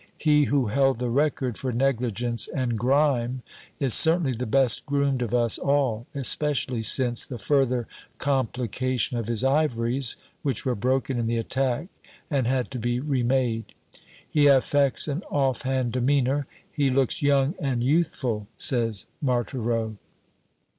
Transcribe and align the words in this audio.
He 0.17 0.45
who 0.45 0.65
held 0.69 0.97
the 0.97 1.11
record 1.11 1.59
for 1.59 1.71
negligence 1.71 2.47
and 2.47 2.75
grime 2.75 3.43
is 3.79 3.93
certainly 3.93 4.31
the 4.31 4.47
best 4.47 4.83
groomed 4.87 5.21
of 5.21 5.31
us 5.31 5.59
all, 5.59 6.07
especially 6.15 6.81
since 6.81 7.23
the 7.23 7.37
further 7.37 7.85
complication 8.17 9.19
of 9.19 9.27
his 9.27 9.43
ivories, 9.43 10.17
which 10.41 10.65
were 10.65 10.73
broken 10.73 11.19
in 11.19 11.27
the 11.27 11.37
attack 11.37 11.85
and 12.31 12.47
had 12.47 12.71
to 12.71 12.79
be 12.79 12.99
remade. 12.99 13.75
He 14.27 14.47
affects 14.47 15.07
an 15.07 15.21
off 15.29 15.61
hand 15.61 15.91
demeanor. 15.91 16.47
"He 16.71 16.89
looks 16.89 17.21
young 17.21 17.53
and 17.59 17.83
youthful," 17.83 18.47
says 18.57 19.05
Marthereau. 19.21 19.97